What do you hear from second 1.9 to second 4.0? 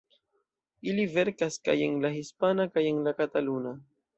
la hispana kaj en la kataluna.